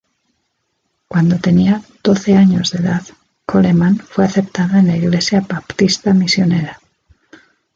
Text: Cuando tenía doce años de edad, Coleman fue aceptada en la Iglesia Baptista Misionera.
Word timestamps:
Cuando 1.07 1.37
tenía 1.37 1.83
doce 2.03 2.35
años 2.35 2.71
de 2.71 2.79
edad, 2.79 3.03
Coleman 3.45 3.97
fue 3.97 4.25
aceptada 4.25 4.79
en 4.79 4.87
la 4.87 4.97
Iglesia 4.97 5.41
Baptista 5.47 6.11
Misionera. 6.11 6.79